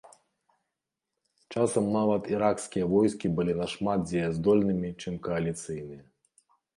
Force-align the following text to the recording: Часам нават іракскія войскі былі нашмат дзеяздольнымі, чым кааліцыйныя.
Часам 1.55 1.85
нават 1.97 2.23
іракскія 2.35 2.85
войскі 2.93 3.31
былі 3.41 3.53
нашмат 3.59 4.07
дзеяздольнымі, 4.09 4.89
чым 5.05 5.13
кааліцыйныя. 5.29 6.03